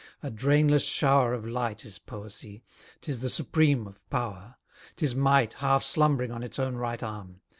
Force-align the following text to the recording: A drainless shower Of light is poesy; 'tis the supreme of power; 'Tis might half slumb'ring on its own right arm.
A 0.23 0.31
drainless 0.31 0.83
shower 0.83 1.31
Of 1.35 1.45
light 1.45 1.85
is 1.85 1.99
poesy; 1.99 2.63
'tis 3.01 3.19
the 3.19 3.29
supreme 3.29 3.85
of 3.85 4.09
power; 4.09 4.55
'Tis 4.95 5.13
might 5.13 5.53
half 5.53 5.83
slumb'ring 5.83 6.31
on 6.31 6.41
its 6.41 6.57
own 6.57 6.73
right 6.75 7.03
arm. 7.03 7.41